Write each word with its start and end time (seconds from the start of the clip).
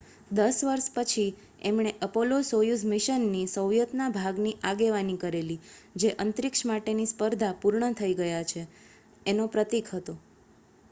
દસ 0.31 0.59
વર્ષ 0.61 0.85
પછી 0.93 1.33
એમણે 1.63 1.89
એપોલો-સોયુઝ 2.05 2.85
મિશનની 2.85 3.49
સોવિયતના 3.51 4.07
ભાગની 4.15 4.53
આગેવાની 4.61 5.17
કરેલી 5.17 5.57
જે 5.95 6.13
અંતરીક્ષ 6.25 6.65
માટેની 6.65 7.07
સ્પર્ધા 7.11 7.51
પૂર્ણ 7.59 7.97
થઈ 7.99 8.09
ગયા 8.15 8.41
છે 8.47 8.65
એનો 9.25 9.45
પ્રતીક 9.51 9.93
હતો 9.93 10.17